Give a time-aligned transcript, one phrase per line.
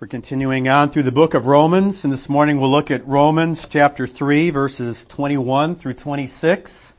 [0.00, 3.68] We're continuing on through the book of Romans, and this morning we'll look at Romans
[3.68, 6.94] chapter 3, verses 21 through 26.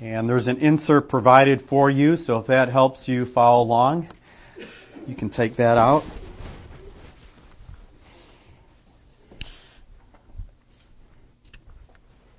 [0.00, 4.08] And there's an insert provided for you, so if that helps you follow along,
[5.06, 6.02] you can take that out.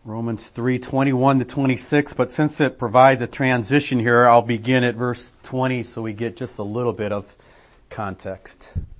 [0.03, 4.95] Romans 3, 21 to 26, but since it provides a transition here, I'll begin at
[4.95, 7.33] verse 20 so we get just a little bit of
[7.89, 8.67] context.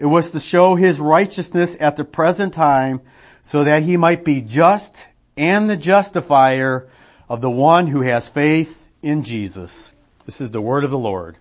[0.00, 3.02] it was to show his righteousness at the present time
[3.42, 6.88] so that he might be just and the justifier
[7.28, 9.92] of the one who has faith in Jesus.
[10.24, 11.36] This is the word of the Lord.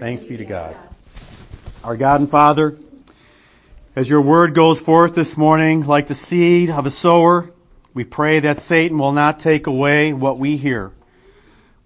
[0.00, 0.76] Thanks be to God.
[1.84, 2.76] Our God and Father,
[3.94, 7.48] as your word goes forth this morning like the seed of a sower,
[7.94, 10.90] we pray that Satan will not take away what we hear.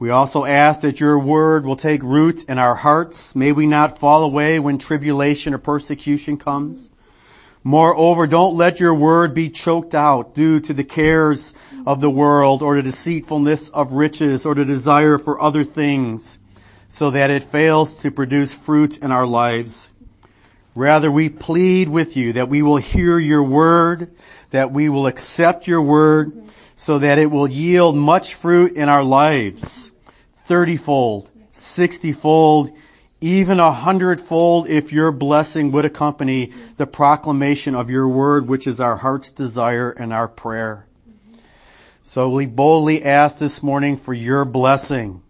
[0.03, 3.36] We also ask that your word will take root in our hearts.
[3.36, 6.91] May we not fall away when tribulation or persecution comes.
[7.62, 11.55] Moreover, don't let your word be choked out due to the cares
[11.86, 16.40] of the world or the deceitfulness of riches or the desire for other things
[16.89, 19.89] so that it fails to produce fruit in our lives.
[20.74, 24.11] Rather, we plead with you that we will hear your word,
[24.51, 26.42] that we will accept your word
[26.74, 29.92] so that it will yield much fruit in our lives.
[30.52, 32.73] 30 fold, 60 fold,
[33.23, 38.79] even a hundredfold if your blessing would accompany the proclamation of your word, which is
[38.79, 40.85] our heart's desire and our prayer.
[42.02, 45.23] So we boldly ask this morning for your blessing.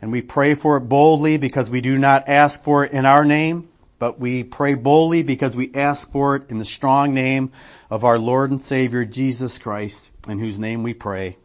[0.00, 3.26] And we pray for it boldly because we do not ask for it in our
[3.26, 7.52] name, but we pray boldly because we ask for it in the strong name
[7.90, 11.36] of our Lord and Savior Jesus Christ, in whose name we pray.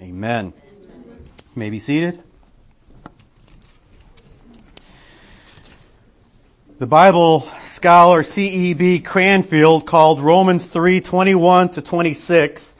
[0.00, 0.54] Amen.
[0.96, 2.22] You may be seated.
[6.78, 9.00] The Bible scholar C.E.B.
[9.00, 12.76] Cranfield called Romans 3:21 to 26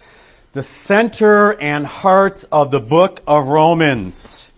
[0.52, 4.52] the center and heart of the book of Romans.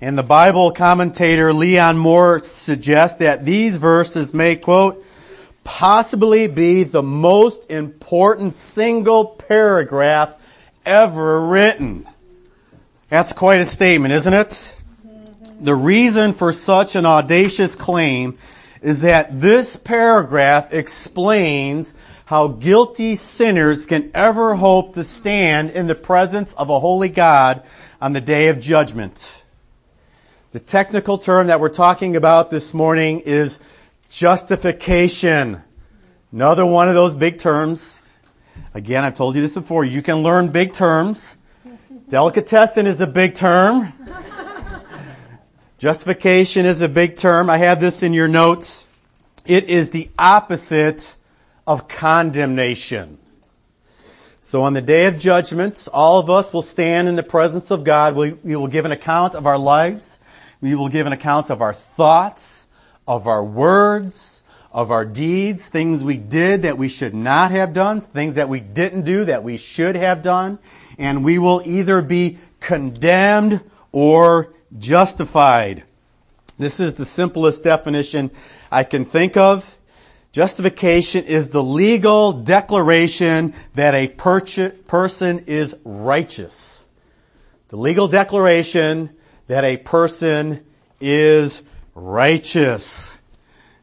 [0.00, 5.04] And the Bible commentator Leon Morris suggests that these verses may quote
[5.64, 10.34] possibly be the most important single paragraph
[10.86, 12.08] ever written.
[13.10, 14.48] That's quite a statement, isn't it?
[14.48, 15.62] Mm-hmm.
[15.62, 18.38] The reason for such an audacious claim
[18.82, 21.94] is that this paragraph explains
[22.24, 27.62] how guilty sinners can ever hope to stand in the presence of a holy God
[28.00, 29.42] on the day of judgment.
[30.50, 33.60] The technical term that we're talking about this morning is
[34.10, 35.62] justification.
[36.32, 38.18] Another one of those big terms.
[38.74, 39.84] Again, I've told you this before.
[39.84, 41.36] You can learn big terms.
[42.08, 43.92] Delicatessen is a big term.
[45.82, 47.50] Justification is a big term.
[47.50, 48.86] I have this in your notes.
[49.44, 51.16] It is the opposite
[51.66, 53.18] of condemnation.
[54.42, 57.82] So on the day of judgment, all of us will stand in the presence of
[57.82, 58.14] God.
[58.14, 60.20] We, will give an account of our lives.
[60.60, 62.64] We will give an account of our thoughts,
[63.08, 64.40] of our words,
[64.70, 68.60] of our deeds, things we did that we should not have done, things that we
[68.60, 70.60] didn't do that we should have done.
[70.96, 73.60] And we will either be condemned
[73.90, 75.84] or justified.
[76.58, 78.30] This is the simplest definition
[78.70, 79.78] I can think of.
[80.32, 86.82] Justification is the legal declaration that a person is righteous.
[87.68, 89.10] The legal declaration
[89.46, 90.64] that a person
[91.00, 91.62] is
[91.94, 93.18] righteous.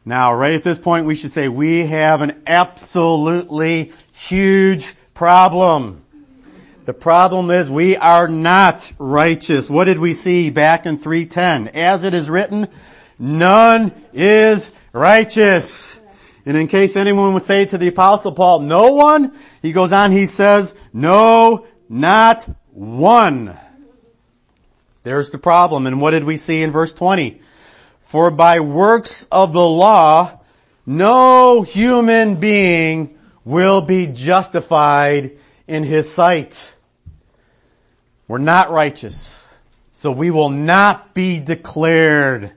[0.06, 6.04] Now, right at this point, we should say we have an absolutely huge problem.
[6.90, 9.70] The problem is we are not righteous.
[9.70, 11.68] What did we see back in 310?
[11.78, 12.68] As it is written,
[13.20, 16.02] none is righteous.
[16.48, 20.12] And in case anyone would say to the apostle Paul, no one, he goes on,
[20.12, 23.56] he says, no, not one.
[25.04, 25.86] There's the problem.
[25.86, 27.40] And what did we see in verse 20?
[28.02, 30.40] For by works of the law,
[30.88, 33.16] no human being
[33.46, 35.38] will be justified
[35.68, 36.74] in his sight.
[38.30, 39.58] We're not righteous.
[39.94, 42.52] So we will not be declared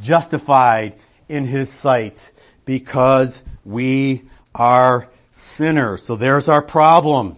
[0.00, 0.94] justified
[1.28, 2.30] in his sight
[2.64, 4.22] because we
[4.54, 6.04] are sinners.
[6.04, 7.36] So there's our problem.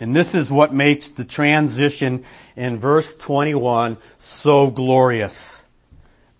[0.00, 2.24] And this is what makes the transition
[2.56, 5.62] in verse 21 so glorious.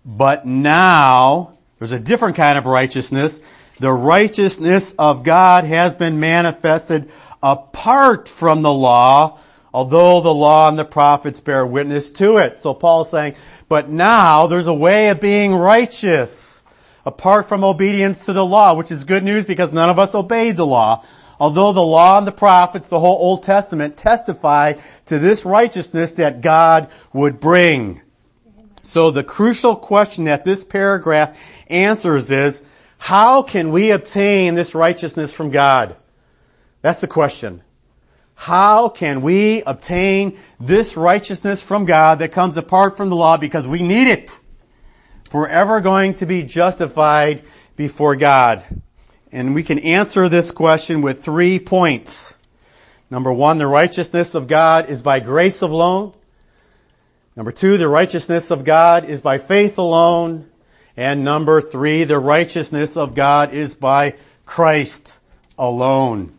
[0.05, 3.39] But now, there's a different kind of righteousness.
[3.79, 7.09] The righteousness of God has been manifested
[7.41, 9.39] apart from the law,
[9.73, 12.61] although the law and the prophets bear witness to it.
[12.61, 13.35] So Paul's saying,
[13.69, 16.61] but now there's a way of being righteous
[17.05, 20.57] apart from obedience to the law, which is good news because none of us obeyed
[20.57, 21.03] the law.
[21.39, 24.73] Although the law and the prophets, the whole Old Testament testify
[25.05, 28.01] to this righteousness that God would bring.
[28.83, 32.61] So the crucial question that this paragraph answers is,
[32.99, 35.95] how can we obtain this righteousness from God?
[36.83, 37.63] That's the question.
[38.41, 43.67] How can we obtain this righteousness from God that comes apart from the law because
[43.67, 44.31] we need it?
[45.27, 47.43] If we're ever going to be justified
[47.75, 48.63] before God.
[49.31, 52.35] And we can answer this question with three points.
[53.11, 56.11] Number one, the righteousness of God is by grace alone.
[57.35, 60.49] Number two, the righteousness of God is by faith alone.
[60.97, 64.15] And number three, the righteousness of God is by
[64.47, 65.19] Christ
[65.59, 66.33] alone.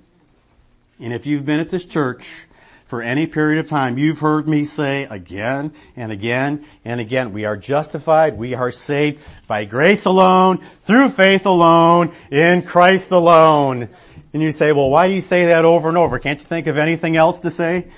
[1.00, 2.44] And if you've been at this church
[2.84, 7.44] for any period of time, you've heard me say again and again and again, we
[7.44, 13.88] are justified, we are saved by grace alone, through faith alone, in Christ alone.
[14.32, 16.18] And you say, well, why do you say that over and over?
[16.18, 17.88] Can't you think of anything else to say?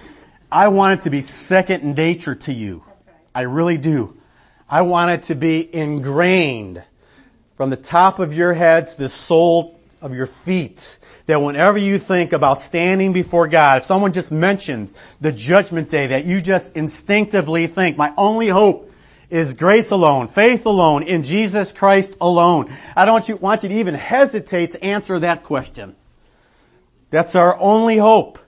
[0.50, 2.84] I want it to be second nature to you.
[3.34, 4.16] I really do.
[4.70, 6.82] I want it to be ingrained
[7.54, 11.98] from the top of your head to the sole of your feet that whenever you
[11.98, 16.76] think about standing before God, if someone just mentions the judgment day, that you just
[16.76, 18.90] instinctively think, my only hope
[19.30, 22.70] is grace alone, faith alone, in Jesus Christ alone.
[22.94, 25.96] I don't want you to even hesitate to answer that question.
[27.10, 28.38] That's our only hope.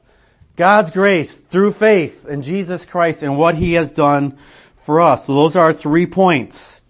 [0.57, 4.39] God's grace through faith in Jesus Christ and what He has done
[4.75, 5.27] for us.
[5.27, 6.81] So those are our three points.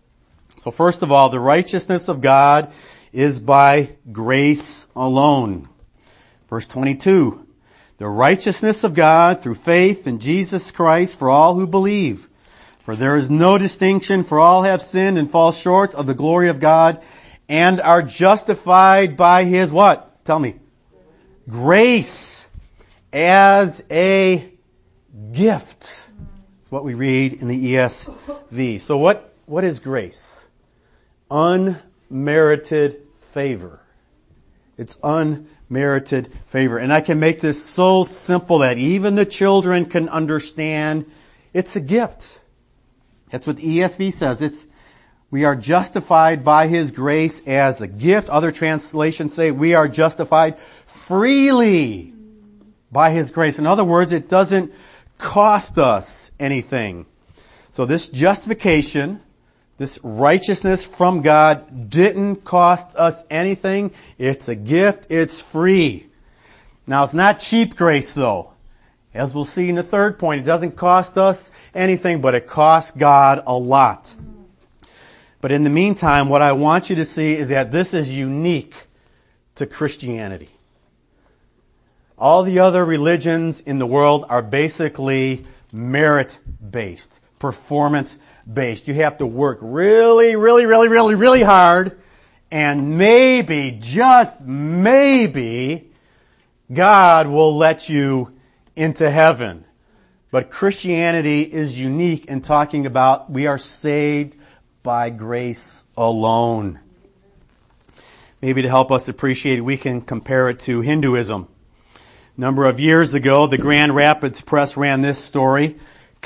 [0.62, 2.72] So first of all, the righteousness of God
[3.12, 5.68] is by grace alone.
[6.48, 7.46] Verse 22.
[7.98, 12.28] The righteousness of God through faith in Jesus Christ for all who believe.
[12.80, 16.50] For there is no distinction, for all have sinned and fall short of the glory
[16.50, 17.02] of God
[17.48, 20.24] and are justified by His what?
[20.24, 20.56] Tell me.
[21.48, 22.48] Grace
[23.12, 24.52] as a
[25.32, 26.02] gift.
[26.60, 28.80] It's what we read in the ESV.
[28.80, 30.44] So what, what is grace?
[31.30, 33.80] Unmerited favor.
[34.78, 36.78] It's unmerited favor.
[36.78, 41.10] And I can make this so simple that even the children can understand
[41.54, 42.40] it's a gift.
[43.30, 44.42] That's what the ESV says.
[44.42, 44.68] It's,
[45.30, 48.28] we are justified by His grace as a gift.
[48.28, 52.12] Other translations say we are justified freely
[52.92, 53.58] by His grace.
[53.58, 54.72] In other words, it doesn't
[55.18, 57.06] cost us anything.
[57.70, 59.20] So this justification
[59.78, 63.92] this righteousness from God didn't cost us anything.
[64.18, 65.10] It's a gift.
[65.10, 66.06] It's free.
[66.86, 68.52] Now it's not cheap grace though.
[69.12, 72.92] As we'll see in the third point, it doesn't cost us anything, but it costs
[72.92, 74.14] God a lot.
[75.40, 78.74] But in the meantime, what I want you to see is that this is unique
[79.56, 80.50] to Christianity.
[82.18, 86.38] All the other religions in the world are basically merit
[86.70, 88.16] based performance
[88.50, 88.88] based.
[88.88, 91.98] You have to work really, really, really, really, really hard
[92.50, 95.90] and maybe, just maybe,
[96.72, 98.32] God will let you
[98.76, 99.64] into heaven.
[100.30, 104.36] But Christianity is unique in talking about we are saved
[104.82, 106.78] by grace alone.
[108.40, 111.48] Maybe to help us appreciate it, we can compare it to Hinduism.
[112.36, 115.76] A number of years ago, the Grand Rapids Press ran this story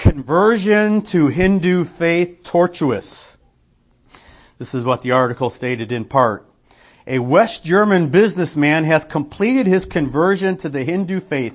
[0.01, 3.37] Conversion to Hindu faith tortuous.
[4.57, 6.51] This is what the article stated in part.
[7.07, 11.55] A West German businessman has completed his conversion to the Hindu faith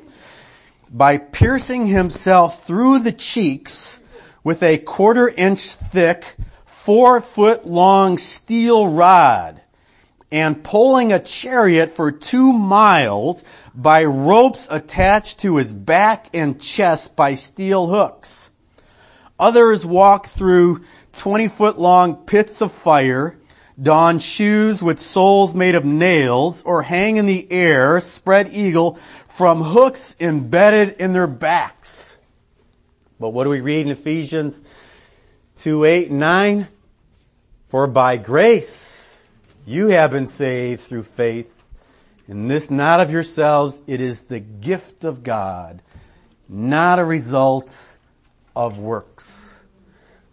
[0.92, 4.00] by piercing himself through the cheeks
[4.44, 6.36] with a quarter inch thick,
[6.66, 9.60] four foot long steel rod
[10.32, 17.16] and pulling a chariot for two miles by ropes attached to his back and chest
[17.16, 18.52] by steel hooks.
[19.40, 20.82] Others walk through
[21.14, 23.38] 20 foot long pits of fire,
[23.82, 28.96] don shoes with soles made of nails, or hang in the air, spread eagle,
[29.28, 32.18] from hooks embedded in their backs.
[33.20, 34.64] But what do we read in Ephesians
[35.58, 36.68] 2, 8, and 9?
[37.68, 39.05] For by grace
[39.66, 41.52] you have been saved through faith,
[42.28, 45.82] and this not of yourselves, it is the gift of God,
[46.48, 47.98] not a result
[48.56, 49.60] of works.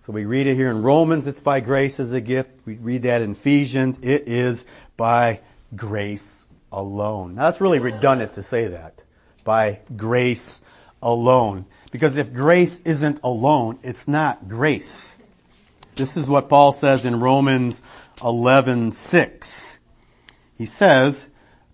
[0.02, 2.50] So we read it here in Romans, it's by grace as a gift.
[2.66, 5.40] We read that in Ephesians, it is by
[5.76, 7.36] grace alone.
[7.36, 9.02] Now that's really redundant to say that.
[9.44, 10.62] By grace
[11.02, 11.66] alone.
[11.90, 15.14] Because if grace isn't alone, it's not grace.
[15.94, 17.82] This is what Paul says in Romans
[18.23, 19.79] 11:6.
[20.57, 21.29] He says,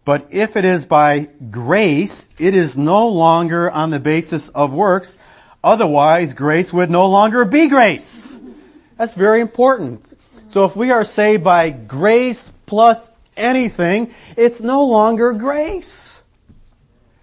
[0.04, 5.18] "But if it is by grace, it is no longer on the basis of works,
[5.62, 8.36] otherwise grace would no longer be grace."
[8.96, 10.12] That's very important.
[10.48, 16.20] So if we are saved by grace plus anything, it's no longer grace.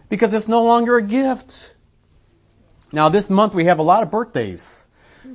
[0.09, 1.73] Because it's no longer a gift.
[2.93, 4.85] Now this month we have a lot of birthdays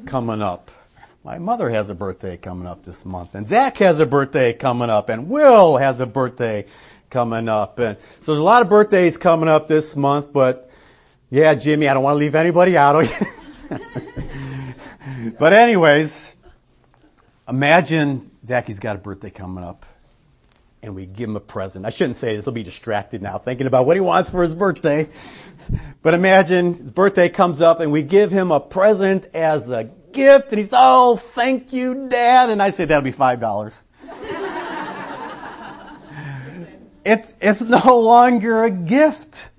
[0.06, 0.70] coming up.
[1.22, 4.88] My mother has a birthday coming up this month, and Zach has a birthday coming
[4.88, 6.64] up, and Will has a birthday
[7.10, 10.32] coming up, and so there's a lot of birthdays coming up this month.
[10.32, 10.70] But
[11.28, 12.94] yeah, Jimmy, I don't want to leave anybody out.
[15.38, 16.34] but anyways,
[17.46, 19.84] imagine Zachy's got a birthday coming up,
[20.82, 21.84] and we give him a present.
[21.84, 24.54] I shouldn't say this; he'll be distracted now, thinking about what he wants for his
[24.54, 25.06] birthday.
[26.00, 30.50] But imagine his birthday comes up, and we give him a present as a gift.
[30.50, 32.50] And he said, oh, thank you, Dad.
[32.50, 33.82] And I said, that'll be five dollars.
[37.04, 39.50] it's, it's no longer a gift.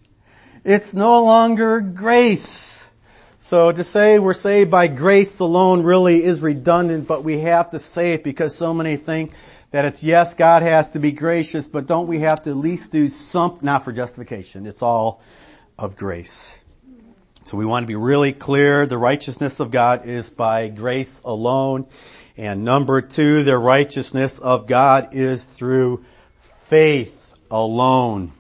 [0.63, 2.87] It's no longer grace.
[3.39, 7.79] So to say we're saved by grace alone really is redundant, but we have to
[7.79, 9.33] say it because so many think
[9.71, 12.91] that it's yes, God has to be gracious, but don't we have to at least
[12.91, 14.67] do something, not for justification.
[14.67, 15.21] It's all
[15.77, 16.55] of grace.
[17.51, 18.85] So we want to be really clear.
[18.85, 21.85] The righteousness of God is by grace alone.
[22.37, 26.05] And number two, the righteousness of God is through
[26.67, 28.31] faith alone.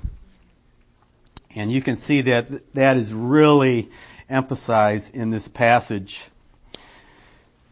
[1.53, 3.89] And you can see that that is really
[4.29, 6.25] emphasized in this passage.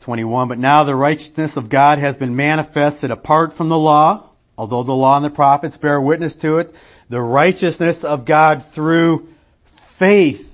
[0.02, 0.50] 21.
[0.50, 4.28] But now the righteousness of God has been manifested apart from the law,
[4.58, 6.76] although the law and the prophets bear witness to it.
[7.08, 9.30] The righteousness of God through
[9.64, 10.49] faith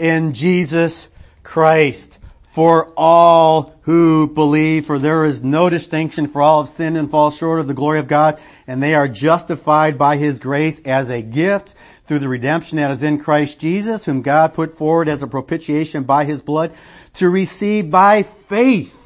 [0.00, 1.08] in Jesus
[1.42, 7.08] Christ for all who believe, for there is no distinction, for all have sinned and
[7.08, 11.10] fall short of the glory of God, and they are justified by His grace as
[11.10, 11.74] a gift
[12.06, 16.02] through the redemption that is in Christ Jesus, whom God put forward as a propitiation
[16.02, 16.72] by His blood
[17.14, 19.00] to receive by faith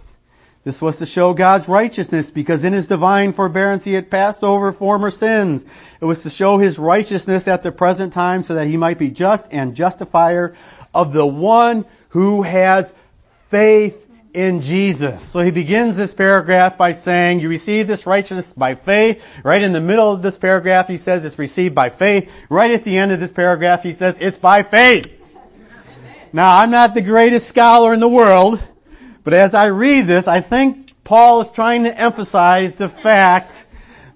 [0.65, 4.73] this was to show God's righteousness because in His divine forbearance He had passed over
[4.73, 5.65] former sins.
[6.01, 9.11] It was to show His righteousness at the present time so that He might be
[9.11, 10.55] just and justifier
[10.95, 12.95] of the one who has
[13.51, 14.01] faith
[14.33, 15.23] in Jesus.
[15.23, 19.41] So he begins this paragraph by saying, you receive this righteousness by faith.
[19.45, 22.47] Right in the middle of this paragraph, he says it's received by faith.
[22.51, 25.11] Right at the end of this paragraph, he says it's by faith.
[26.33, 28.61] Now, I'm not the greatest scholar in the world,
[29.23, 33.67] but as I read this, I think Paul is trying to emphasize the fact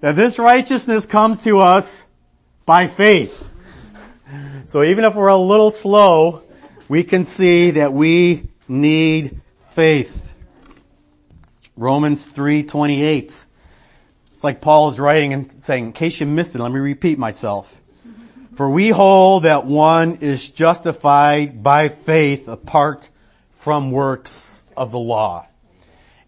[0.01, 2.05] that this righteousness comes to us
[2.67, 3.45] by faith.
[4.67, 6.43] So even if we're a little slow,
[6.89, 10.33] we can see that we need faith.
[11.77, 13.45] Romans 3:28.
[14.33, 17.19] It's like Paul is writing and saying, in case you missed it, let me repeat
[17.19, 17.81] myself.
[18.55, 23.09] For we hold that one is justified by faith apart
[23.55, 25.47] from works of the law.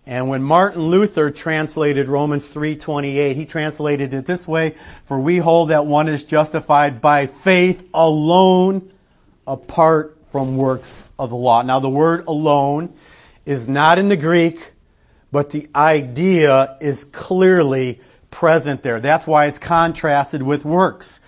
[0.07, 4.75] And when Martin Luther translated Romans 3:28, he translated it this way,
[5.05, 8.91] for we hold that one is justified by faith alone
[9.47, 11.63] apart from works of the law.
[11.63, 12.95] Now the word alone
[13.45, 14.73] is not in the Greek,
[15.33, 19.01] but the idea is clearly present there.
[19.01, 21.21] That's why it's contrasted with works.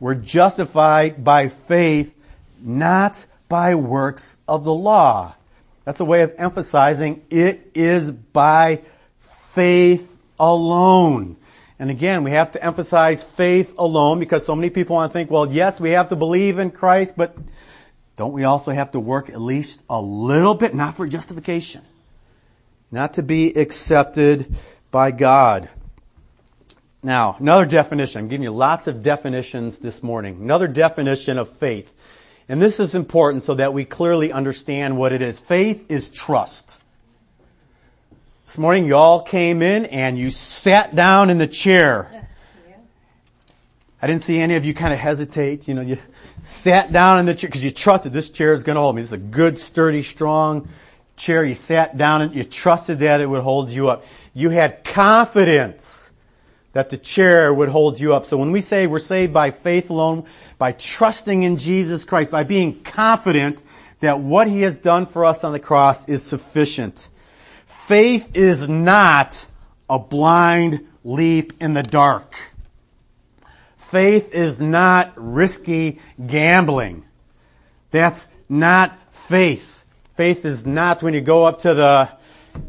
[0.00, 2.14] We're justified by faith,
[2.60, 5.34] not by works of the law.
[5.84, 8.82] That's a way of emphasizing it is by
[9.20, 11.36] faith alone.
[11.78, 15.30] And again, we have to emphasize faith alone because so many people want to think,
[15.30, 17.36] well, yes, we have to believe in Christ, but
[18.18, 21.82] don't we also have to work at least a little bit, not for justification,
[22.90, 24.56] not to be accepted
[24.90, 25.68] by God?
[27.00, 28.22] Now, another definition.
[28.22, 30.40] I'm giving you lots of definitions this morning.
[30.40, 31.88] Another definition of faith.
[32.48, 35.38] And this is important so that we clearly understand what it is.
[35.38, 36.80] Faith is trust.
[38.46, 42.17] This morning you all came in and you sat down in the chair.
[44.00, 45.66] I didn't see any of you kind of hesitate.
[45.66, 45.98] You know, you
[46.38, 49.02] sat down in the chair because you trusted this chair is going to hold me.
[49.02, 50.68] Is a good, sturdy, strong
[51.16, 51.44] chair.
[51.44, 54.04] You sat down and you trusted that it would hold you up.
[54.34, 56.10] You had confidence
[56.74, 58.26] that the chair would hold you up.
[58.26, 60.26] So when we say we're saved by faith alone,
[60.58, 63.60] by trusting in Jesus Christ, by being confident
[63.98, 67.08] that what He has done for us on the cross is sufficient.
[67.66, 69.44] Faith is not
[69.90, 72.36] a blind leap in the dark.
[73.90, 77.04] Faith is not risky gambling.
[77.90, 79.82] That's not faith.
[80.14, 82.10] Faith is not when you go up to the,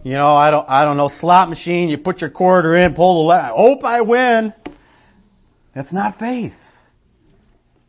[0.05, 3.23] you know, I don't, I don't know, slot machine, you put your quarter in, pull
[3.23, 4.53] the lever, I hope I win.
[5.73, 6.79] That's not faith.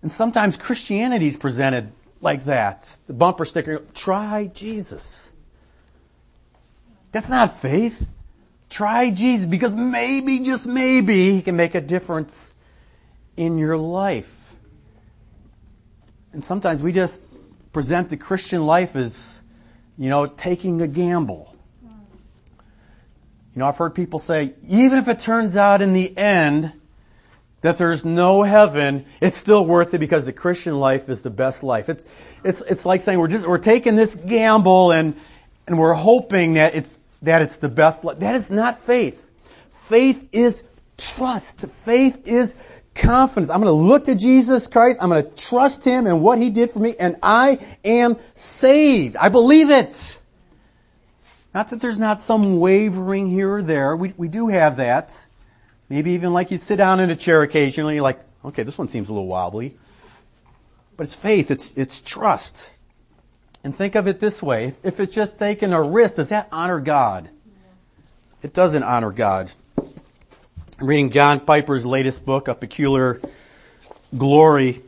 [0.02, 2.92] And sometimes Christianity is presented like that.
[3.06, 5.30] The bumper sticker, try Jesus.
[7.12, 8.08] That's not faith.
[8.70, 12.54] Try Jesus because maybe, just maybe, He can make a difference
[13.40, 14.54] in your life.
[16.34, 17.22] And sometimes we just
[17.72, 19.40] present the Christian life as,
[19.96, 21.56] you know, taking a gamble.
[21.82, 26.74] You know, I've heard people say, even if it turns out in the end
[27.62, 31.62] that there's no heaven, it's still worth it because the Christian life is the best
[31.62, 31.88] life.
[31.88, 32.04] It's,
[32.44, 35.16] it's, it's like saying we're just, we're taking this gamble and,
[35.66, 38.18] and we're hoping that it's, that it's the best life.
[38.18, 39.30] That is not faith.
[39.70, 40.62] Faith is
[40.98, 41.60] trust.
[41.86, 42.54] Faith is
[42.94, 43.50] confidence.
[43.50, 44.98] I'm going to look to Jesus Christ.
[45.00, 49.16] I'm going to trust Him and what He did for me, and I am saved.
[49.16, 50.18] I believe it.
[51.54, 53.96] Not that there's not some wavering here or there.
[53.96, 55.26] We, we do have that.
[55.88, 58.86] Maybe even like you sit down in a chair occasionally, you're like, okay, this one
[58.88, 59.76] seems a little wobbly.
[60.96, 61.50] But it's faith.
[61.50, 62.70] It's, it's trust.
[63.64, 64.74] And think of it this way.
[64.84, 67.28] If it's just taking a risk, does that honor God?
[68.42, 69.50] It doesn't honor God.
[70.80, 73.20] I'm reading John Piper's latest book, A Peculiar
[74.16, 74.80] Glory,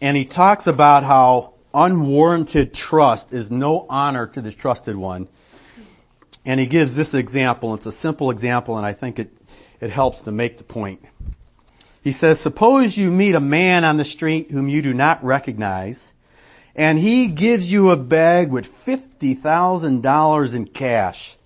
[0.00, 5.26] and he talks about how unwarranted trust is no honor to the trusted one.
[6.46, 7.74] And he gives this example.
[7.74, 9.36] It's a simple example, and I think it,
[9.80, 11.04] it helps to make the point.
[12.04, 16.14] He says, suppose you meet a man on the street whom you do not recognize
[16.76, 21.36] and he gives you a bag with $50,000 in cash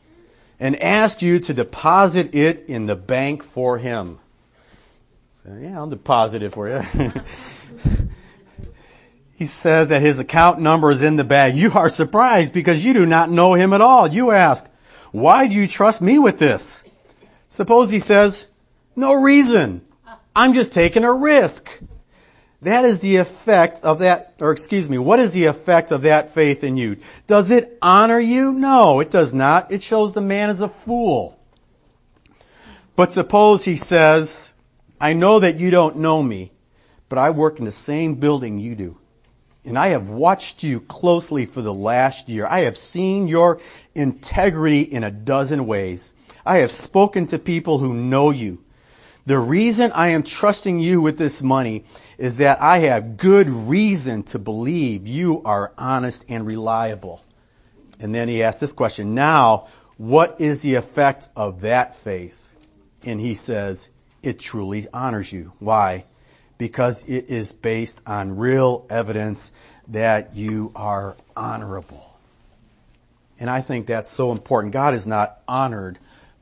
[0.61, 4.19] and asks you to deposit it in the bank for him.
[5.43, 6.83] So, yeah, I'll deposit it for you.
[9.37, 11.57] he says that his account number is in the bag.
[11.57, 14.09] You are surprised because you do not know him at all.
[14.09, 14.67] You ask,
[15.13, 16.85] why do you trust me with this?
[17.49, 18.47] Suppose he says,
[18.97, 19.83] no reason.
[20.35, 21.71] I'm just taking a risk.
[22.63, 26.31] That is the effect of that, or excuse me, what is the effect of that
[26.31, 26.97] faith in you?
[27.29, 28.53] Does it honor you?
[28.53, 29.71] No, it does not.
[29.71, 31.39] It shows the man is a fool.
[32.97, 34.53] But suppose he says,
[35.01, 36.51] I know that you don't know me,
[37.09, 38.99] but I work in the same building you do.
[39.65, 42.45] And I have watched you closely for the last year.
[42.45, 43.61] I have seen your
[43.95, 46.13] integrity in a dozen ways.
[46.45, 48.65] I have spoken to people who know you.
[49.29, 51.85] The reason I am trusting you with this money
[52.17, 57.23] is that I have good reason to believe you are honest and reliable.
[58.01, 62.57] And then he asks this question, now, what is the effect of that faith?
[63.05, 63.91] And he says,
[64.23, 65.53] it truly honors you.
[65.59, 66.07] Why?
[66.57, 69.53] Because it is based on real evidence
[69.89, 72.17] that you are honorable.
[73.39, 74.73] And I think that's so important.
[74.73, 75.99] God is not honored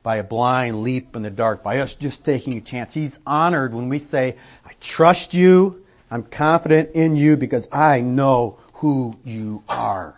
[0.07, 2.93] by a blind leap in the dark, by us just taking a chance.
[2.93, 8.57] He's honored when we say, I trust you, I'm confident in you because I know
[8.75, 10.15] who you are.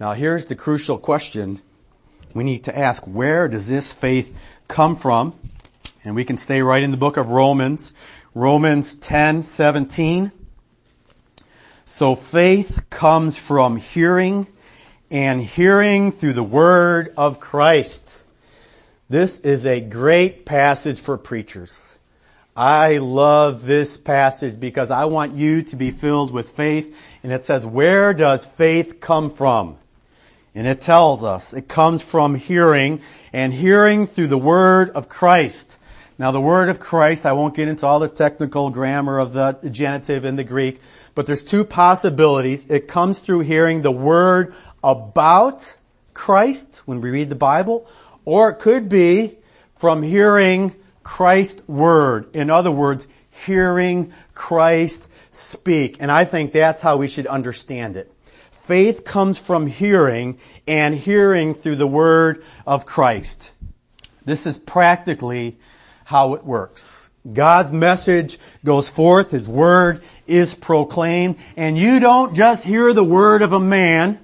[0.00, 1.60] Now here's the crucial question
[2.32, 3.02] we need to ask.
[3.02, 4.34] Where does this faith
[4.66, 5.38] come from?
[6.02, 7.92] And we can stay right in the book of Romans.
[8.34, 10.32] Romans 10:17.
[11.84, 14.46] So faith comes from hearing
[15.10, 18.23] and hearing through the word of Christ.
[19.10, 21.98] This is a great passage for preachers.
[22.56, 26.96] I love this passage because I want you to be filled with faith.
[27.22, 29.76] And it says, where does faith come from?
[30.54, 33.02] And it tells us it comes from hearing
[33.34, 35.78] and hearing through the word of Christ.
[36.18, 39.58] Now the word of Christ, I won't get into all the technical grammar of the
[39.70, 40.80] genitive in the Greek,
[41.14, 42.70] but there's two possibilities.
[42.70, 45.76] It comes through hearing the word about
[46.14, 47.88] Christ when we read the Bible,
[48.24, 49.36] or it could be
[49.76, 52.34] from hearing Christ's word.
[52.34, 53.06] In other words,
[53.44, 55.98] hearing Christ speak.
[56.00, 58.10] And I think that's how we should understand it.
[58.52, 63.52] Faith comes from hearing and hearing through the word of Christ.
[64.24, 65.58] This is practically
[66.04, 67.10] how it works.
[67.30, 73.42] God's message goes forth, His word is proclaimed, and you don't just hear the word
[73.42, 74.20] of a man,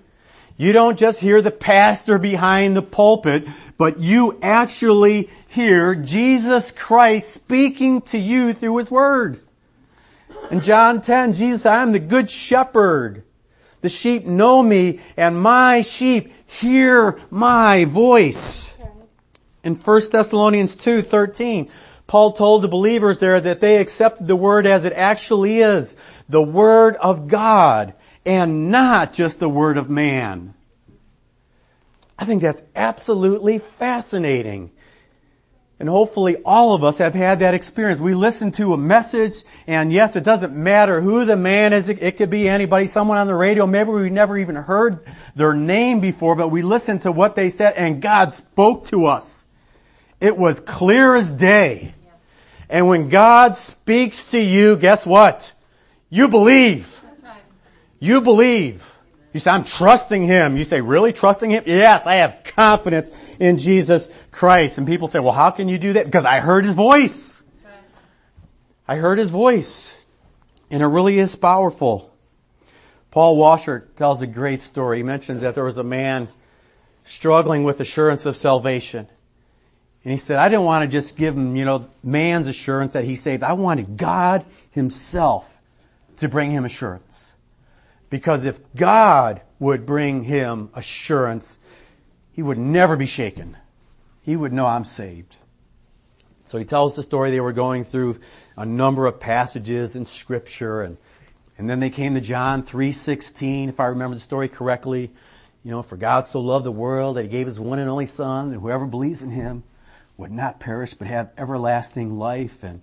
[0.61, 7.31] you don't just hear the pastor behind the pulpit, but you actually hear Jesus Christ
[7.31, 9.40] speaking to you through His Word.
[10.51, 13.23] In John 10, Jesus I am the good shepherd.
[13.81, 18.70] The sheep know me, and my sheep hear my voice.
[19.64, 21.70] In 1 Thessalonians 2, 13,
[22.07, 25.96] Paul told the believers there that they accepted the Word as it actually is,
[26.29, 30.54] the Word of God and not just the word of man.
[32.18, 34.70] I think that's absolutely fascinating.
[35.78, 38.02] And hopefully all of us have had that experience.
[38.02, 41.88] We listen to a message and yes, it doesn't matter who the man is.
[41.88, 43.66] It could be anybody, someone on the radio.
[43.66, 45.00] Maybe we never even heard
[45.35, 49.46] their name before, but we listened to what they said and God spoke to us.
[50.20, 51.94] It was clear as day.
[52.68, 55.50] And when God speaks to you, guess what?
[56.11, 56.99] You believe.
[58.00, 58.96] You believe.
[59.32, 60.56] You say, I'm trusting Him.
[60.56, 61.62] You say, really trusting Him?
[61.66, 64.78] Yes, I have confidence in Jesus Christ.
[64.78, 66.06] And people say, well, how can you do that?
[66.06, 67.40] Because I heard His voice.
[68.88, 69.96] I heard His voice.
[70.70, 72.12] And it really is powerful.
[73.10, 74.98] Paul Washer tells a great story.
[74.98, 76.28] He mentions that there was a man
[77.04, 79.06] struggling with assurance of salvation.
[80.04, 83.04] And he said, I didn't want to just give him, you know, man's assurance that
[83.04, 83.42] he's saved.
[83.42, 85.56] I wanted God himself
[86.18, 87.29] to bring him assurance.
[88.11, 91.59] Because if God would bring him assurance,
[92.33, 93.57] he would never be shaken.
[94.23, 95.37] He would know I'm saved.
[96.44, 98.18] So he tells the story they were going through
[98.57, 100.96] a number of passages in scripture and
[101.57, 105.11] and then they came to John 3:16 if I remember the story correctly.
[105.62, 108.07] You know, for God so loved the world that he gave his one and only
[108.07, 109.62] son and whoever believes in him
[110.16, 112.81] would not perish but have everlasting life and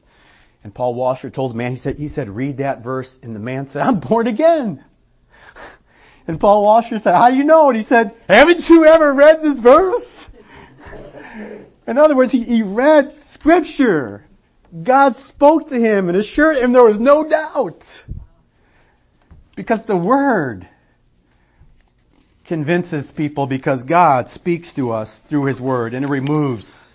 [0.63, 3.39] and Paul Washer told the man he said he said read that verse and the
[3.39, 4.83] man said I'm born again.
[6.29, 7.69] And Paul Washer said, how do you know?
[7.69, 10.29] And he said, haven't you ever read this verse?
[11.87, 14.25] In other words, he, he read scripture.
[14.83, 18.03] God spoke to him and assured him there was no doubt.
[19.55, 20.67] Because the word
[22.45, 26.91] convinces people because God speaks to us through his word and it removes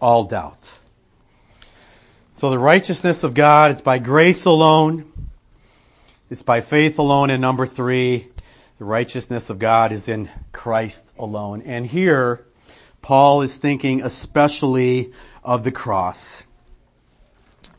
[0.00, 0.78] all doubt.
[2.32, 5.10] So the righteousness of God is by grace alone.
[6.28, 7.30] It's by faith alone.
[7.30, 8.26] And number three,
[8.78, 11.62] the righteousness of God is in Christ alone.
[11.62, 12.44] And here,
[13.00, 15.12] Paul is thinking especially
[15.44, 16.44] of the cross.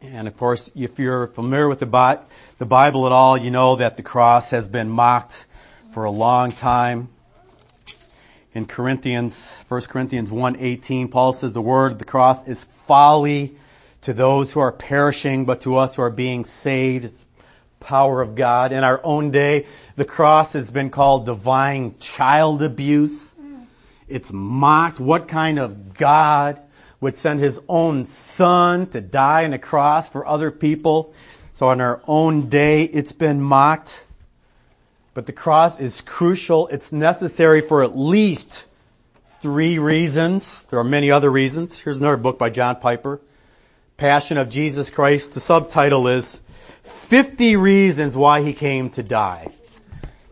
[0.02, 4.04] And of course, if you're familiar with the Bible at all, you know that the
[4.04, 5.46] cross has been mocked
[5.92, 7.10] for a long time.
[8.54, 13.58] In Corinthians, 1 Corinthians 1:18, Paul says the word of the cross is folly
[14.04, 17.14] to those who are perishing, but to us who are being saved,
[17.80, 18.72] power of God.
[18.72, 23.34] In our own day, the cross has been called divine child abuse.
[24.08, 25.00] It's mocked.
[25.00, 26.60] What kind of God
[27.00, 31.14] would send his own son to die on a cross for other people?
[31.54, 34.06] So in our own day, it's been mocked.
[35.14, 36.68] But the cross is crucial.
[36.68, 38.66] It's necessary for at least
[39.42, 40.66] three reasons.
[40.66, 41.80] There are many other reasons.
[41.80, 43.20] Here's another book by John Piper.
[43.98, 45.34] Passion of Jesus Christ.
[45.34, 46.40] The subtitle is
[46.88, 49.48] 50 reasons why he came to die.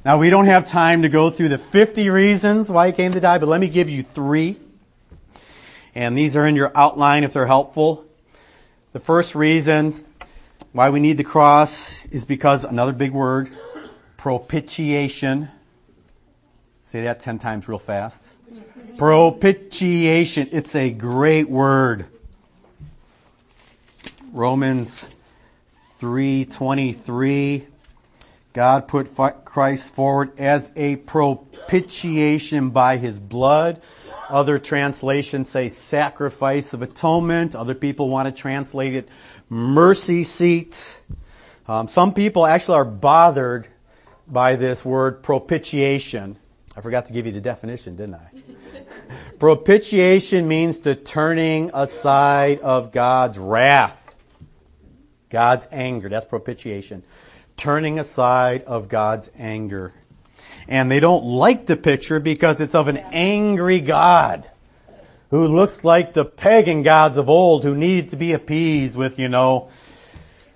[0.03, 3.19] Now we don't have time to go through the 50 reasons why he came to
[3.19, 4.57] die, but let me give you three.
[5.95, 8.05] And these are in your outline if they're helpful.
[8.91, 9.95] The first reason
[10.73, 13.49] why we need the cross is because another big word,
[14.17, 15.49] propitiation.
[16.87, 18.21] Say that 10 times real fast.
[18.97, 20.49] Propitiation.
[20.51, 22.05] It's a great word.
[24.31, 25.07] Romans
[26.05, 27.65] 3:23
[28.53, 29.09] God put
[29.43, 33.81] Christ forward as a propitiation by his blood.
[34.29, 37.55] Other translations say sacrifice of atonement.
[37.55, 39.09] Other people want to translate it
[39.49, 40.95] mercy seat.
[41.67, 43.67] Um, some people actually are bothered
[44.27, 46.37] by this word propitiation.
[46.77, 48.29] I forgot to give you the definition, didn't I?
[49.39, 54.04] propitiation means the turning aside of God's wrath.
[55.29, 56.09] God's anger.
[56.09, 57.03] That's propitiation.
[57.57, 59.93] Turning aside of God's anger.
[60.67, 64.49] And they don't like the picture because it's of an angry God
[65.29, 69.29] who looks like the pagan gods of old who needed to be appeased with, you
[69.29, 69.69] know,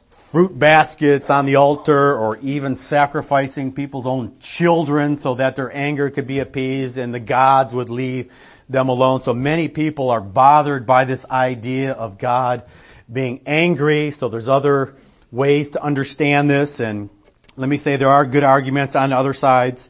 [0.09, 6.11] fruit baskets on the altar or even sacrificing people's own children so that their anger
[6.11, 8.31] could be appeased and the gods would leave
[8.69, 9.21] them alone.
[9.21, 12.63] So many people are bothered by this idea of God
[13.11, 14.11] being angry.
[14.11, 14.95] So there's other
[15.31, 17.09] ways to understand this and
[17.55, 19.89] let me say there are good arguments on other sides.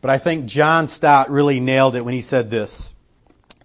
[0.00, 2.92] But I think John Stott really nailed it when he said this.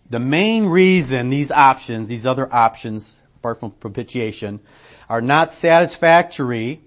[0.09, 4.59] The main reason these options, these other options, apart from propitiation,
[5.09, 6.81] are not satisfactory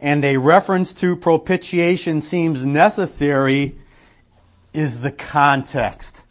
[0.00, 3.76] and a reference to propitiation seems necessary
[4.72, 6.22] is the context.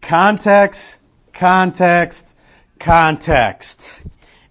[0.00, 0.96] context,
[1.32, 2.29] context,
[2.80, 4.02] context.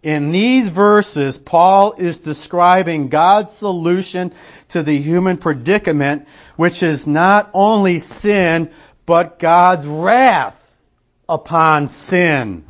[0.01, 4.31] In these verses, Paul is describing God's solution
[4.69, 8.71] to the human predicament, which is not only sin,
[9.05, 10.55] but God's wrath
[11.27, 12.63] upon sin.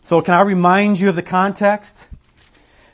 [0.00, 2.08] So can I remind you of the context?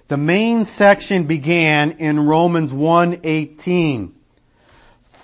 [0.09, 4.18] The main section began in Romans 1:18.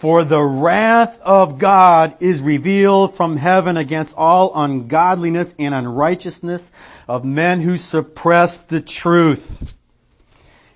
[0.05, 6.73] For the wrath of God is revealed from heaven against all ungodliness and unrighteousness
[7.09, 9.75] of men who suppress the truth.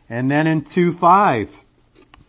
[0.09, 1.55] And then in 2.5,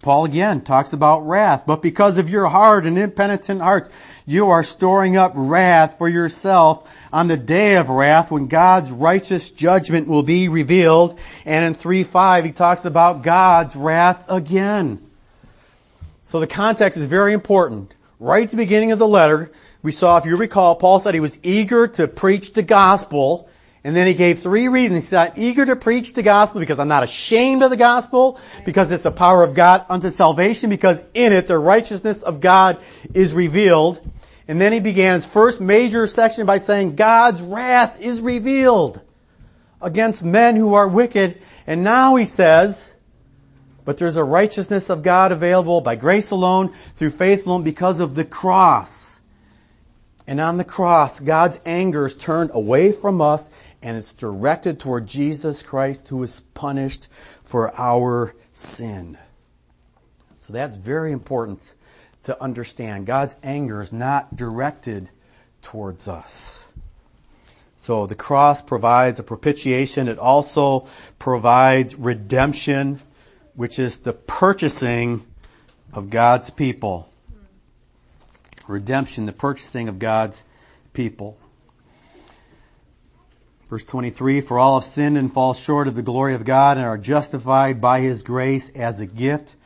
[0.02, 1.64] Paul again talks about wrath.
[1.66, 3.90] But because of your hard and impenitent hearts,
[4.26, 9.52] you are storing up wrath for yourself on the day of wrath when God's righteous
[9.52, 11.18] judgment will be revealed.
[11.46, 15.09] And in 3.5, he talks about God's wrath again.
[16.30, 17.92] So the context is very important.
[18.20, 21.20] Right at the beginning of the letter, we saw, if you recall, Paul said he
[21.20, 23.50] was eager to preach the gospel,
[23.84, 25.06] and then he gave three reasons.
[25.06, 28.40] He said, I'm eager to preach the gospel because I'm not ashamed of the gospel,
[28.64, 32.78] because it's the power of God unto salvation, because in it the righteousness of God
[33.16, 34.00] is revealed.
[34.48, 39.02] And then he began his first major section by saying, God's wrath is revealed
[39.82, 41.42] against men who are wicked.
[41.66, 42.94] And now he says,
[43.90, 48.14] but there's a righteousness of God available by grace alone, through faith alone, because of
[48.14, 49.20] the cross.
[50.28, 53.50] And on the cross, God's anger is turned away from us
[53.82, 57.10] and it's directed toward Jesus Christ who was punished
[57.42, 59.18] for our sin.
[60.38, 61.74] So that's very important
[62.26, 63.08] to understand.
[63.08, 65.10] God's anger is not directed
[65.64, 66.64] towards us.
[67.80, 70.10] So the cross provides a propitiation.
[70.10, 70.86] It also
[71.18, 73.02] provides redemption
[73.60, 75.22] which is the purchasing
[75.92, 77.10] of God's people.
[78.70, 80.42] Redemption, the purchasing of God's
[80.94, 81.38] people.
[83.68, 86.86] Verse 23, for all have sinned and fall short of the glory of God and
[86.86, 89.58] are justified by His grace as a gift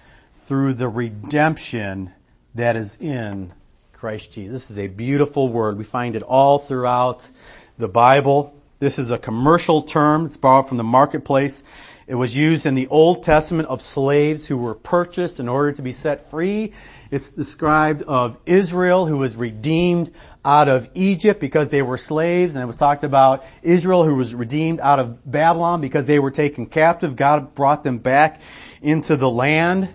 [0.47, 2.11] through the redemption
[2.55, 3.53] that is in
[3.91, 4.69] Christ Jesus.
[4.69, 5.77] This is a beautiful word.
[5.77, 7.29] We find it all throughout
[7.77, 8.55] the Bible.
[8.79, 10.25] This is a commercial term.
[10.25, 11.63] It's borrowed from the marketplace.
[12.05, 15.81] It was used in the Old Testament of slaves who were purchased in order to
[15.81, 16.73] be set free.
[17.11, 20.11] It's described of Israel who was redeemed
[20.43, 22.55] out of Egypt because they were slaves.
[22.55, 26.31] And it was talked about Israel who was redeemed out of Babylon because they were
[26.31, 27.15] taken captive.
[27.15, 28.41] God brought them back
[28.81, 29.87] into the land.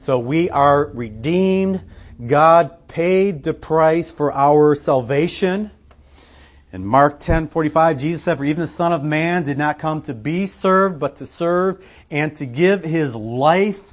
[0.00, 1.82] So we are redeemed.
[2.24, 5.70] God paid the price for our salvation.
[6.72, 10.14] In Mark 10:45, Jesus said, "For even the Son of Man did not come to
[10.14, 11.78] be served, but to serve
[12.10, 13.92] and to give his life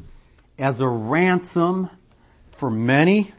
[0.57, 1.89] as a ransom
[2.49, 3.31] for many."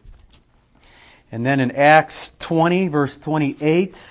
[1.32, 4.08] And then in Acts 20, verse 28,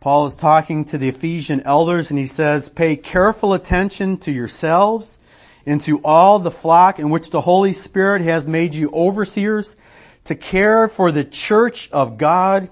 [0.00, 5.16] Paul is talking to the Ephesian elders and he says, "Pay careful attention to yourselves
[5.64, 9.76] and to all the flock in which the Holy Spirit has made you overseers
[10.24, 12.68] to care for the church of God."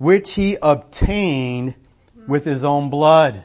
[0.00, 1.74] Which he obtained
[2.26, 3.42] with his own blood.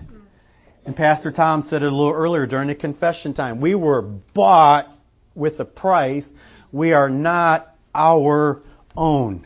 [0.86, 3.60] And Pastor Tom said it a little earlier during the confession time.
[3.60, 4.89] We were bought
[5.36, 6.34] with a price.
[6.72, 8.62] We are not our
[8.96, 9.46] own.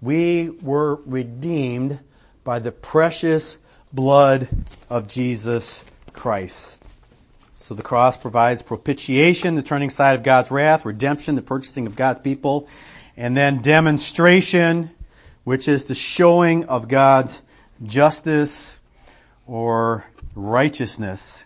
[0.00, 2.00] We were redeemed
[2.42, 3.58] by the precious
[3.92, 4.48] blood
[4.88, 6.82] of Jesus Christ.
[7.54, 11.96] So the cross provides propitiation, the turning aside of God's wrath, redemption, the purchasing of
[11.96, 12.66] God's people,
[13.14, 14.90] and then demonstration
[15.48, 17.40] which is the showing of God's
[17.82, 18.78] justice
[19.46, 21.42] or righteousness.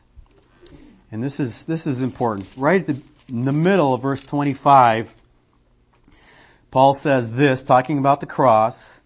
[1.12, 2.48] And this is, this is important.
[2.56, 5.14] Right the, in the middle of verse 25,
[6.72, 9.00] Paul says this, talking about the cross,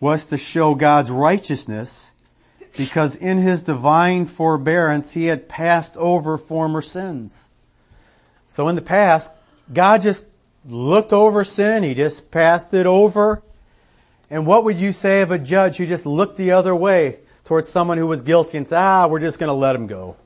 [0.00, 2.10] was to show God's righteousness
[2.78, 7.46] because in his divine forbearance he had passed over former sins.
[8.48, 9.34] So in the past,
[9.70, 10.24] God just
[10.64, 13.42] looked over sin, he just passed it over,
[14.30, 17.68] And what would you say of a judge who just looked the other way towards
[17.68, 20.16] someone who was guilty and said, ah, we're just going to let him go?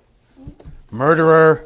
[0.91, 1.65] Murderer,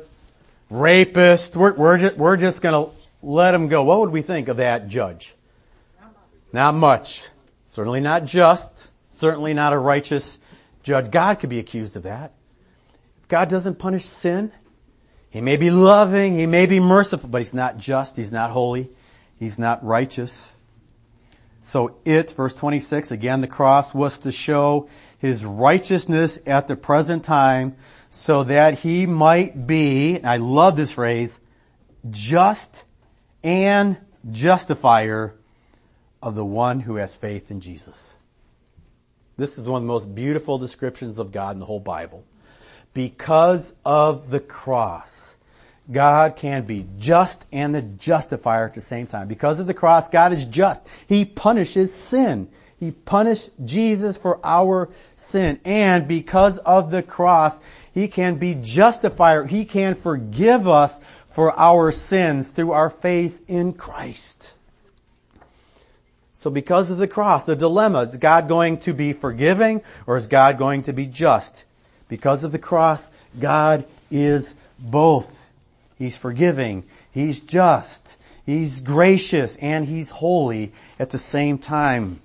[0.71, 3.83] rapist, we're, we're just, we're just going to let him go.
[3.83, 5.35] What would we think of that judge?
[6.53, 7.29] Not much.
[7.67, 8.93] Certainly not just.
[9.19, 10.39] Certainly not a righteous
[10.85, 11.11] judge.
[11.11, 12.33] God could be accused of that.
[13.23, 14.53] If God doesn't punish sin,
[15.31, 18.89] He may be loving, He may be merciful, but He's not just, He's not holy,
[19.39, 20.53] He's not righteous.
[21.63, 27.25] So it, verse 26, again, the cross was to show his righteousness at the present
[27.25, 27.77] time
[28.09, 31.41] so that he might be, and I love this phrase,
[32.09, 32.85] just
[33.43, 33.99] and
[34.31, 35.35] justifier
[36.23, 38.17] of the one who has faith in Jesus.
[39.37, 42.25] This is one of the most beautiful descriptions of God in the whole Bible.
[42.93, 45.37] Because of the cross,
[45.91, 49.29] God can be just and the justifier at the same time.
[49.29, 50.87] Because of the cross, God is just.
[51.09, 52.49] He punishes sin.
[52.79, 55.61] He punished Jesus for our sin.
[55.65, 57.59] And because of the cross,
[57.95, 59.45] He can be justifier.
[59.45, 64.55] He can forgive us for our sins through our faith in Christ.
[66.35, 70.29] So because of the cross, the dilemma, is God going to be forgiving or is
[70.29, 71.65] God going to be just?
[72.09, 75.48] Because of the cross, God is both.
[75.99, 76.85] He's forgiving.
[77.13, 78.17] He's just.
[78.47, 82.21] He's gracious and he's holy at the same time.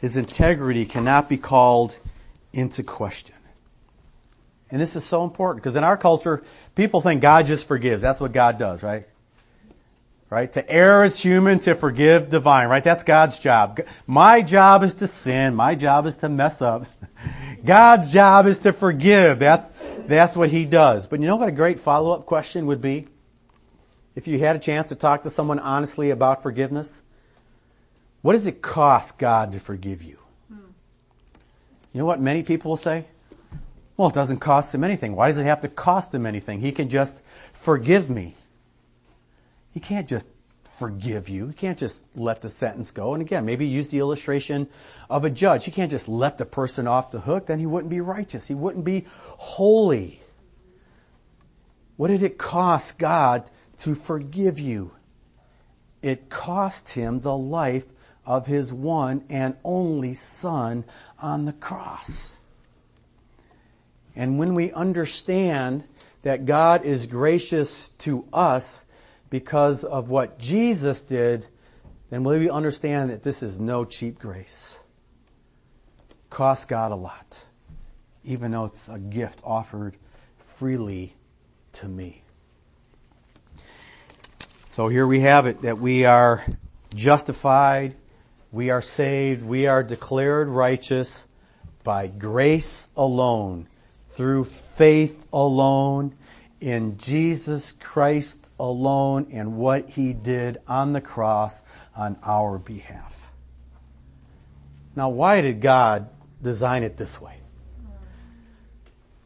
[0.00, 1.96] His integrity cannot be called
[2.52, 3.34] into question.
[4.70, 6.44] And this is so important because in our culture,
[6.74, 8.02] people think God just forgives.
[8.02, 9.06] That's what God does, right?
[10.28, 10.52] Right?
[10.52, 12.84] To err is human, to forgive divine, right?
[12.84, 13.80] That's God's job.
[14.06, 15.56] My job is to sin.
[15.56, 16.86] My job is to mess up.
[17.64, 19.40] God's job is to forgive.
[19.40, 19.68] That's,
[20.10, 21.06] that's what he does.
[21.06, 23.06] But you know what a great follow-up question would be?
[24.14, 27.02] If you had a chance to talk to someone honestly about forgiveness,
[28.22, 30.18] what does it cost God to forgive you?
[30.48, 30.58] Hmm.
[31.92, 33.04] You know what many people will say?
[33.96, 35.14] Well, it doesn't cost him anything.
[35.14, 36.60] Why does it have to cost him anything?
[36.60, 38.34] He can just forgive me.
[39.72, 40.26] He can't just
[40.80, 41.48] forgive you.
[41.48, 43.12] He can't just let the sentence go.
[43.12, 44.66] And again, maybe use the illustration
[45.10, 45.66] of a judge.
[45.66, 47.46] He can't just let the person off the hook.
[47.46, 48.48] Then he wouldn't be righteous.
[48.48, 49.04] He wouldn't be
[49.36, 50.22] holy.
[51.96, 53.48] What did it cost God
[53.80, 54.90] to forgive you?
[56.00, 57.84] It cost him the life
[58.24, 60.84] of his one and only son
[61.20, 62.32] on the cross.
[64.16, 65.84] And when we understand
[66.22, 68.86] that God is gracious to us,
[69.30, 71.46] because of what Jesus did,
[72.10, 74.76] then will we understand that this is no cheap grace.
[76.28, 77.44] Cost God a lot,
[78.24, 79.96] even though it's a gift offered
[80.38, 81.14] freely
[81.72, 82.22] to me.
[84.64, 86.44] So here we have it that we are
[86.94, 87.94] justified,
[88.52, 91.24] we are saved, we are declared righteous
[91.84, 93.68] by grace alone,
[94.10, 96.14] through faith alone,
[96.60, 101.62] in Jesus Christ alone and what he did on the cross
[101.96, 103.16] on our behalf.
[104.94, 106.08] Now, why did God
[106.42, 107.36] design it this way?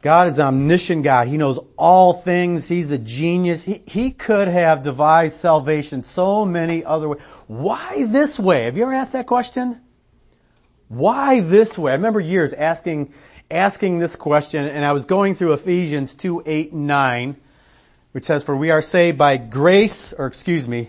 [0.02, 1.28] God is an omniscient God.
[1.28, 2.68] He knows all things.
[2.68, 3.64] He's a genius.
[3.64, 7.22] He, he could have devised salvation so many other ways.
[7.46, 8.64] Why this way?
[8.64, 9.80] Have you ever asked that question?
[10.88, 11.92] Why this way?
[11.92, 13.14] I remember years asking,
[13.54, 17.36] asking this question and I was going through Ephesians 2, 8, and 9
[18.14, 20.88] which says, For we are saved by grace, or excuse me,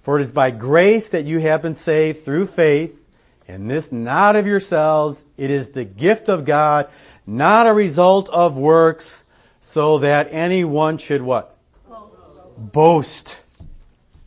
[0.00, 2.98] for it is by grace that you have been saved through faith,
[3.46, 6.88] and this not of yourselves, it is the gift of God,
[7.26, 9.22] not a result of works,
[9.60, 11.54] so that anyone should what?
[11.86, 12.72] Boast.
[12.72, 13.40] boast.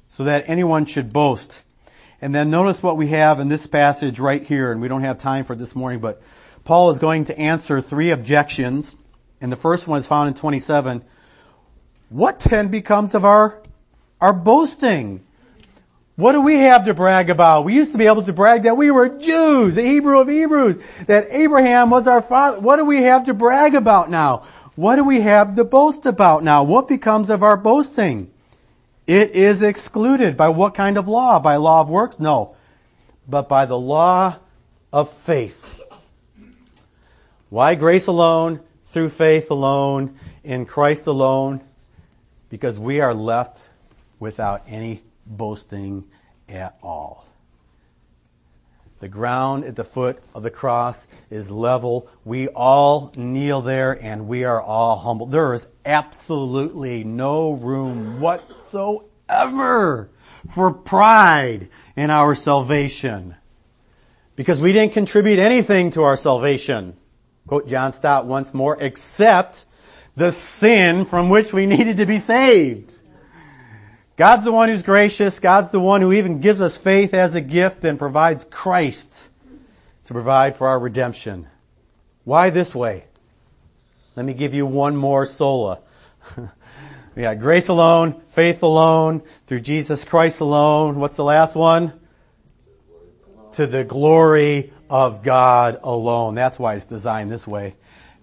[0.10, 1.64] So that anyone should boast.
[2.22, 5.18] And then notice what we have in this passage right here, and we don't have
[5.18, 6.22] time for this morning, but
[6.68, 8.94] Paul is going to answer three objections.
[9.40, 11.02] And the first one is found in 27
[12.10, 13.62] what then becomes of our,
[14.20, 15.24] our boasting?
[16.18, 17.64] What do we have to brag about?
[17.64, 21.06] We used to be able to brag that we were Jews, the Hebrew of Hebrews,
[21.06, 22.60] that Abraham was our father.
[22.60, 24.44] What do we have to brag about now?
[24.76, 26.64] What do we have to boast about now?
[26.64, 28.30] What becomes of our boasting?
[29.06, 30.36] It is excluded.
[30.36, 31.40] By what kind of law?
[31.40, 32.20] By law of works?
[32.20, 32.58] No.
[33.26, 34.38] But by the law
[34.92, 35.77] of faith.
[37.50, 38.62] Why grace alone?
[38.86, 40.18] Through faith alone?
[40.44, 41.62] In Christ alone?
[42.50, 43.70] because we are left
[44.20, 46.06] without any boasting
[46.50, 47.26] at all.
[49.00, 52.10] The ground at the foot of the cross is level.
[52.26, 55.28] We all kneel there and we are all humble.
[55.28, 60.10] There is absolutely no room whatsoever
[60.50, 63.36] for pride in our salvation.
[64.36, 66.96] Because we didn't contribute anything to our salvation.
[67.48, 69.64] Quote John Stott once more, except
[70.16, 72.98] the sin from which we needed to be saved.
[74.18, 75.40] God's the one who's gracious.
[75.40, 79.30] God's the one who even gives us faith as a gift and provides Christ
[80.06, 81.48] to provide for our redemption.
[82.24, 83.06] Why this way?
[84.16, 85.80] Let me give you one more sola.
[87.16, 91.00] we got grace alone, faith alone, through Jesus Christ alone.
[91.00, 91.94] What's the last one?
[93.58, 96.36] To the glory of God alone.
[96.36, 97.76] That's why it's designed this way.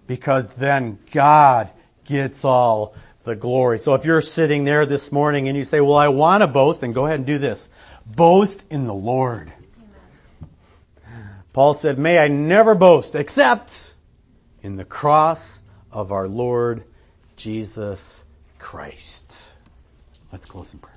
[0.07, 1.69] Because then God
[2.05, 3.79] gets all the glory.
[3.79, 6.79] So if you're sitting there this morning and you say, well, I want to boast,
[6.79, 7.69] then go ahead and do this.
[8.05, 9.51] Boast in the Lord.
[11.51, 13.93] Paul said, may I never boast except
[14.63, 15.59] in the cross
[15.91, 16.85] of our Lord
[17.35, 18.23] Jesus
[18.57, 19.53] Christ.
[20.31, 20.94] Let's close in prayer.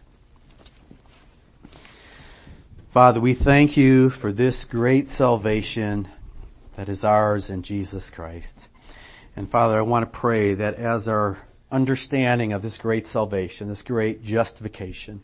[2.88, 6.08] Father, we thank you for this great salvation
[6.76, 8.70] that is ours in Jesus Christ.
[9.36, 11.36] And Father, I want to pray that as our
[11.70, 15.20] understanding of this great salvation, this great justification,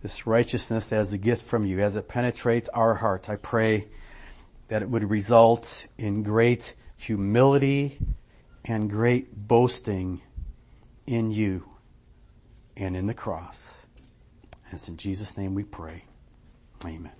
[0.00, 3.88] this righteousness as a gift from you, as it penetrates our hearts, I pray
[4.68, 7.98] that it would result in great humility
[8.64, 10.22] and great boasting
[11.06, 11.62] in you
[12.74, 13.84] and in the cross.
[14.64, 16.04] And it's in Jesus' name we pray.
[16.84, 17.19] Amen.